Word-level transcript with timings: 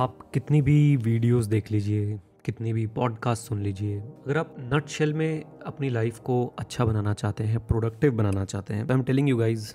आप 0.00 0.30
कितनी 0.34 0.60
भी 0.62 0.96
वीडियोस 0.96 1.46
देख 1.46 1.70
लीजिए, 1.72 2.18
कितनी 2.44 2.72
भी 2.72 2.86
पॉडकास्ट 2.86 3.48
सुन 3.48 3.60
लीजिए, 3.60 3.98
अगर 4.00 4.38
आप 4.38 4.54
नट 4.60 4.86
शेल 4.86 5.12
में 5.14 5.42
अपनी 5.66 5.88
लाइफ 5.88 6.18
को 6.18 6.36
अच्छा 6.58 6.84
बनाना 6.84 7.12
चाहते 7.14 7.44
हैं 7.44 7.58
प्रोडक्टिव 7.66 8.12
बनाना 8.12 8.44
चाहते 8.44 8.74
हैं 8.74 8.82
I 8.82 8.94
am 8.94 9.02
telling 9.02 9.28
you 9.28 9.36
guys 9.36 9.72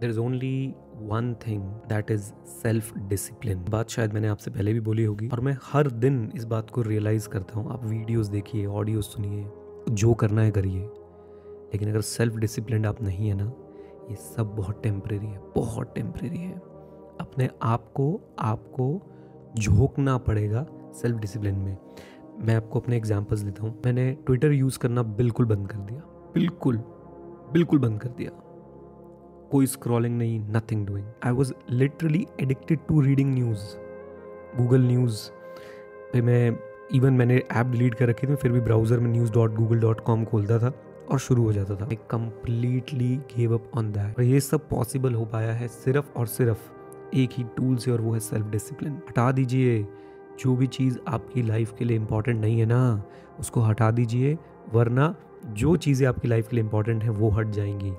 there 0.00 0.10
is 0.10 0.18
only 0.18 0.74
one 0.94 1.32
thing 1.46 1.62
that 1.62 2.10
is 2.10 2.22
self 2.46 2.96
discipline 2.98 3.64
बात 3.64 3.88
शायद 3.88 4.12
मैंने 4.12 4.28
आपसे 4.28 4.50
पहले 4.50 4.72
भी 4.72 4.80
बोली 4.80 5.04
होगी, 5.04 5.28
और 5.28 5.40
मैं 5.40 5.56
हर 5.62 5.90
दिन 5.90 6.32
इस 6.36 6.44
बात 6.44 6.70
को 6.70 6.82
रियलाइज़ 6.82 7.28
करता 7.28 7.58
हूँ, 7.58 7.72
आप 7.72 7.84
वीडियोस 7.84 8.26
देखिए 8.26 8.66
ऑडियो 8.66 9.02
सुनिए, 9.02 9.44
जो 9.90 10.14
करना 10.14 10.42
है 10.42 10.50
करिए। 10.50 10.80
लेकिन 10.80 11.90
अगर 11.90 12.00
सेल्फ 12.00 12.36
डिसिप्लिन 12.36 12.86
आप 12.86 13.02
नहीं 13.02 13.28
है 13.28 13.34
ना, 13.34 13.52
ये 14.10 14.16
सब 14.16 14.54
बहुत 14.56 14.82
टेम्परेरी 14.82 15.26
है, 15.26 15.40
बहुत 15.56 15.94
टेम्प्रेरी 15.94 16.38
है। 16.38 16.56
अपने 17.20 17.48
आप 17.62 17.92
को, 17.92 18.20
आपको 18.38 19.14
झोंकना 19.56 20.16
पड़ेगा 20.18 20.66
सेल्फ 20.94 21.18
डिसिप्लिन 21.18 21.54
में। 21.54 21.76
मैं 22.40 22.54
आपको 22.56 22.80
अपने 22.80 22.96
एग्जाम्पल्स 22.96 23.40
देता 23.40 23.62
हूँ। 23.62 23.74
मैंने 23.84 24.10
ट्विटर 24.26 24.52
यूज़ 24.52 24.78
करना 24.78 25.02
बिल्कुल 25.02 25.46
बंद 25.46 25.68
कर 25.68 25.78
दिया। 25.78 26.00
बिल्कुल 26.34 26.76
बिल्कुल 27.52 27.78
बंद 27.78 28.00
कर 28.00 28.08
दिया। 28.08 28.30
कोई 29.50 29.66
स्क्रॉलिंग 29.66 30.16
नहीं 30.18 30.38
nothing 30.52 30.86
doing 30.86 31.06
I 31.26 31.32
was 31.32 31.52
literally 31.70 32.26
addicted 32.40 32.78
to 32.88 33.00
reading 33.00 33.34
news 33.34 33.64
Google 34.56 34.82
news 34.82 35.28
पे 36.12 36.20
मैं 36.22 36.58
इवन 36.94 37.12
मैंने 37.12 37.36
ऐप 37.36 37.66
डिलीट 37.66 37.94
कर 37.94 38.08
रखी 38.08 38.26
थी, 38.26 38.34
फिर 38.34 38.52
भी 38.52 38.60
ब्राउज़र 38.60 38.98
में 38.98 39.10
news 39.10 39.32
dot 39.32 39.54
Google 39.54 39.80
dot 39.80 40.00
com 40.00 40.24
खोलता 40.24 40.58
था 40.58 40.72
और 41.10 41.18
शुरू 41.18 41.42
हो 41.44 41.52
जाता 41.52 41.76
था। 41.76 41.84
I 41.84 41.98
completely 42.10 43.16
gave 43.36 43.54
up 43.54 43.70
on 43.76 43.90
that 43.92 44.18
और 44.18 44.24
ये 44.24 44.40
सब 44.40 44.68
पॉसिबल 44.68 45.14
हो 45.14 45.24
पाया 45.24 45.52
है 45.52 45.68
सिर्फ़ 45.68 46.12
और 46.16 46.26
सिर्फ़ 46.26 46.70
एक 47.14 47.30
ही 47.32 47.44
टूल 47.44 47.76
से 47.76 47.90
और 47.90 48.00
वो 48.00 48.12
है 48.12 48.20
सेल्फ 48.20 48.46
डिसिप्लिन 48.46 48.92
हटा 48.92 49.32
दीजिए। 49.32 49.86
जो 50.40 50.56
भी 50.56 50.66
चीज़ 50.66 50.98
आपकी 51.08 51.42
लाइफ 51.42 51.74
के 51.78 51.84
लिए 51.84 51.96
इंपॉर्टेंट 51.96 52.40
नहीं 52.40 52.60
है 52.60 52.66
ना, 52.66 53.02
उसको 53.40 53.60
हटा 53.60 53.90
दीजिए, 53.90 54.38
वरना 54.72 55.14
जो 55.46 55.76
चीज़ें 55.76 56.08
आपकी 56.08 56.28
लाइफ 56.28 56.48
के 56.48 56.56
लिए 56.56 56.64
इंपॉर्टेंट 56.64 57.02
हैं, 57.02 57.10
वो 57.10 57.30
हट 57.30 57.46
जाएँगी। 57.46 57.92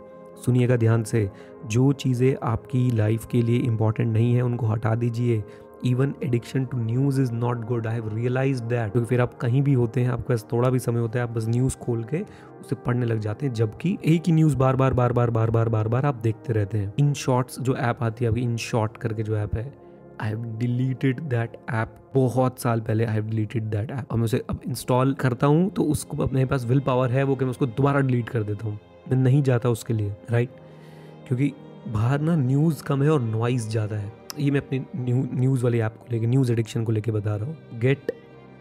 सुनिएगा 0.46 0.76
ध्यान 0.76 1.04
से, 1.04 1.32
जो 1.66 1.92
चीज़ें 1.92 2.36
आपकी 2.44 2.92
लाइफ 2.92 3.26
के 3.26 3.42
लिए 3.42 3.58
इंपॉर्टेंट 3.58 4.14
नहीं 4.14 4.34
है, 4.34 4.42
उनको 4.42 4.66
हटा 4.66 4.96
दीजिए। 4.96 5.44
Even 5.86 6.14
addiction 6.24 6.66
to 6.66 6.78
news 6.78 7.22
is 7.22 7.32
not 7.34 7.66
good 7.68 7.88
I 7.88 7.94
have 7.94 8.08
realise 8.16 8.62
that 8.64 8.92
क्योंकि 8.92 9.08
फिर 9.10 9.22
आप 9.22 9.38
कहीं 9.40 9.62
भी 9.62 9.74
होते 9.74 10.02
हैं, 10.02 10.10
आपके 10.10 10.34
पास 10.34 10.46
थोड़ा 10.52 10.70
भी 10.70 10.80
समय 10.80 11.00
होता 11.00 11.20
है, 11.20 11.24
आप 11.24 11.32
बस 11.32 11.48
न्यूज़ 11.48 11.78
खोल 11.78 12.04
के 12.04 12.22
उसे 12.62 12.76
पढ़ने 12.78 13.06
लग 13.06 13.20
जाते 13.20 13.46
हैं, 13.46 13.54
जबकि 13.54 13.98
एक 14.06 14.24
ही 14.28 14.34
न्यूज़ 14.34 14.56
बार 14.58 14.76
बार 14.76 14.94
बार 14.94 15.14
बार 15.14 15.30
बार 15.32 15.50
बार 15.50 15.70
बार 15.70 15.88
बार 15.88 16.06
आप 16.06 16.16
देखते 16.24 16.54
रहते 16.54 16.78
हैं। 16.78 16.94
इन 17.00 17.14
शॉर्ट्स 17.16 17.60
जो 17.60 17.76
ऐप 17.78 18.04
आती 18.04 18.26
है 18.26 18.32
अभी 18.32 18.42
इन 18.42 18.58
शॉर्ट 18.60 18.98
करके 18.98 19.24
जो 19.24 19.38
ऐप 19.38 19.56
है 19.56 19.72
I 20.22 20.30
have 20.30 20.44
deleted 20.60 21.20
that 21.22 21.58
app 21.72 21.96
बहुत 22.16 22.60
साल 22.60 22.82
पहले 22.82 23.06
I 23.06 23.14
have 23.14 23.26
deleted 23.26 23.64
that 23.66 23.92
app 23.92 24.14
मैं 24.14 24.24
उसे 24.24 24.44
अब 24.50 24.62
इंस्टॉल 24.68 25.14
करता 25.16 25.48
हूँ 25.48 25.70
तो 25.70 25.84
उसको 25.86 26.24
अपने 26.24 26.46
पास 26.46 26.66
विल 26.66 26.80
पावर 26.82 27.12
है, 27.12 27.24
वो 27.24 27.36
कि 27.36 27.46
मैं 27.46 27.52
उसको 27.52 27.66
दोबारा 27.66 28.00
डिलीट 28.02 28.30
कर 28.30 28.44
देता 28.44 28.68
हूँ। 28.68 28.80
मैं 29.10 29.18
नहीं 29.18 29.42
जाता 29.44 29.70
उसके 29.70 29.94
लिए 29.94 30.16
राइट 30.32 30.50
क्योंकि 31.28 31.52
बाहर 31.88 32.22
ना 32.22 32.36
न्यूज़ 32.36 32.84
कम 32.84 33.04
है 33.04 33.10
और 33.10 33.22
नॉइज़ 33.22 33.70
ज़्यादा 33.70 33.96
है। 33.96 34.18
ये 34.38 34.52
मैं 34.52 34.60
अपनी 34.60 34.80
न्यू, 34.96 35.28
न्यूज़ 35.34 35.64
वाली 35.64 35.80
ऐप 35.80 35.92
को 35.92 36.06
लेके, 36.12 36.28
न्यूज़ 36.28 36.52
एडिक्शन 36.52 36.84
को 36.84 36.92
लेके 36.92 37.12
बता 37.12 37.36
रहा 37.36 37.46
हूँ। 37.46 37.80
Get 37.80 38.12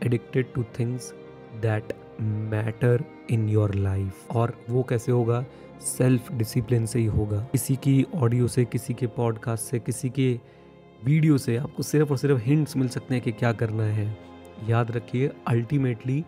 addicted 0.02 0.52
to 0.55 0.64
things 0.78 1.14
that 1.61 1.92
matter 2.20 3.05
in 3.30 3.48
your 3.48 3.74
life 3.74 4.30
और 4.30 4.55
वो 4.70 4.83
कैसे 4.83 5.12
होगा? 5.12 5.44
सेल्फ 5.80 6.33
डिसिप्लिन 6.33 6.86
से 6.86 6.98
ही 6.98 7.05
होगा। 7.05 7.41
किसी 7.52 7.77
की 7.77 8.06
ऑडियो 8.14 8.48
से, 8.48 8.64
किसी 8.64 8.94
के 8.94 9.06
पॉडकास्ट 9.06 9.64
से, 9.64 9.78
किसी 9.78 10.11
के 10.11 10.41
वीडियो 11.05 11.39
से 11.39 11.57
आपको 11.57 11.83
सिर्फ़ 11.83 12.11
और 12.11 12.18
सिर्फ़ 12.18 12.40
हिंट्स 12.42 12.77
मिल 12.77 12.89
सकते 12.89 13.14
हैं 13.14 13.24
कि 13.24 13.33
क्या 13.33 13.52
करना 13.52 13.84
है। 13.84 14.18
याद 14.68 14.90
रखिए 14.90 15.30
अल्टीमेटली 15.46 16.24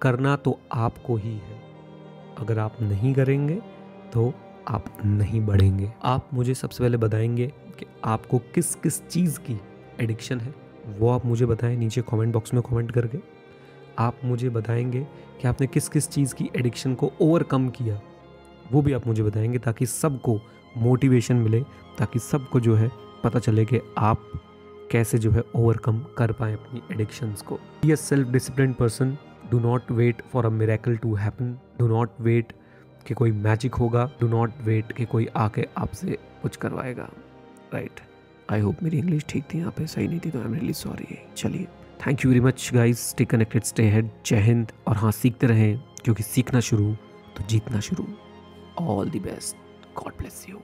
करना 0.00 0.36
तो 0.36 0.60
आपको 0.72 1.16
ही 1.16 1.32
है। 1.32 1.60
अगर 2.38 2.58
आप 2.58 2.82
नहीं 2.82 3.14
करेंगे 3.14 3.54
तो 4.12 4.34
आप 4.68 4.84
नहीं 5.04 5.40
बढ़ेंगे। 5.46 5.90
आप 6.04 6.28
मुझे 6.34 6.54
सबसे 6.54 6.82
पहले 6.84 6.96
बताएँगे 6.96 7.46
कि 7.78 7.86
आपको 8.04 8.38
किस 8.54 8.74
किस 8.74 9.06
चीज़ 9.08 9.38
की 9.40 9.58
एडिक्शन 10.00 10.40
है, 10.40 10.54
वो 10.98 11.10
आप 11.10 11.26
मुझे 11.26 11.46
बताएँ 11.46 11.76
नीचे 11.76 12.02
कमेंट 12.02 12.32
बॉक्स 12.32 12.54
में 12.54 12.62
कमेंट 12.62 12.92
करके। 12.92 13.18
आप 13.98 14.20
मुझे 14.24 14.50
बताएँगे 14.50 15.06
कि 15.40 15.48
आपने 15.48 15.66
किस 15.66 15.88
किस 15.88 16.08
चीज़ 16.08 16.34
की 16.34 16.50
एडिक्शन 16.56 16.94
को 16.94 17.12
ओवरकम 17.20 17.68
किया, 17.68 18.00
वो 18.72 18.82
भी 18.82 18.92
आप 18.92 19.06
मुझे 19.06 19.22
बताएँगे 19.22 19.58
ताकि 19.58 19.86
सबको 19.86 20.40
मोटिवेशन 20.76 21.36
मिले, 21.36 21.60
ताकि 21.98 22.18
सबको 22.18 22.60
जो 22.60 22.74
है 22.74 22.90
पता 23.24 23.38
चले 23.38 23.64
कि 23.64 23.80
आप 23.98 24.30
कैसे 24.90 25.18
जो 25.18 25.30
है 25.30 25.42
ओवरकम 25.56 26.04
कर 26.18 26.32
पाए 26.32 26.52
अपनी 26.52 26.82
एडिक्शंस 26.92 27.42
को। 27.42 27.58
ये 27.84 27.96
self 27.96 28.28
discipline 28.28 28.72
person 28.72 29.16
do 29.50 29.60
not 29.60 29.90
wait 29.90 30.22
for 30.32 30.46
a 30.46 30.50
miracle 30.50 30.96
to 30.96 31.14
happen 31.14 31.56
do 31.78 31.88
not 31.88 32.20
wait 32.20 32.52
कि 33.06 33.14
कोई 33.14 33.32
मैजिक 33.46 33.74
होगा 33.74 34.04
डू 34.20 34.28
नॉट 34.28 34.60
वेट 34.64 34.92
कि 34.92 35.04
कोई 35.04 35.28
आके 35.36 35.66
आपसे 35.78 36.18
कुछ 36.42 36.56
करवाएगा 36.56 37.08
राइट 37.74 38.00
आई 38.52 38.60
होप 38.60 38.82
मेरी 38.82 38.98
इंग्लिश 38.98 39.24
ठीक 39.28 39.44
थी, 39.54 39.58
यहाँ 39.58 39.72
पे 39.76 39.86
सही 39.86 40.08
नहीं 40.08 40.20
थी 40.24 40.30
तो 40.30 40.38
आई 40.38 40.44
एम 40.44 40.54
रियली 40.54 40.72
सॉरी 40.74 41.18
चलिए 41.36 41.66
thank 42.06 42.24
you 42.24 42.30
very 42.30 42.40
much 42.40 42.70
guys 42.74 42.98
stay 42.98 43.24
connected 43.24 43.64
stay 43.64 43.88
head 43.90 44.10
जय 44.26 44.40
हिंद. 44.40 44.72
और 44.88 44.96
हाँ 44.96 45.12
सीखते 45.12 45.46
रहें, 45.46 45.80
क्योंकि 46.04 46.22
सीखना 46.22 46.60
शुरू 46.60 46.92
तो 47.36 47.46
जीतना 47.48 47.80
शुरू. 47.80 48.06
All 48.80 49.10
the 49.10 49.22
best 49.24 49.56
God 49.96 50.18
bless 50.18 50.44
you 50.48 50.60